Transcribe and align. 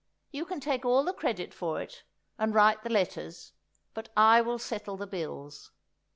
You 0.31 0.45
can 0.45 0.59
take 0.59 0.83
all 0.83 1.03
the 1.03 1.13
credit 1.13 1.53
for 1.53 1.79
it, 1.79 2.01
and 2.39 2.55
write 2.55 2.81
the 2.81 2.89
letters, 2.89 3.53
but 3.93 4.09
I 4.17 4.41
will 4.41 4.57
settle 4.57 4.97
the 4.97 5.05
bills." 5.05 5.69